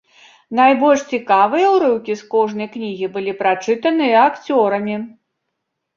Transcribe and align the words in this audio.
Найбольш 0.59 1.01
цікавыя 1.17 1.67
ўрыўкі 1.75 2.17
з 2.21 2.27
кожнай 2.33 2.71
кнігі 2.77 3.05
былі 3.19 3.31
прачытаныя 3.43 4.15
акцёрамі. 4.31 4.95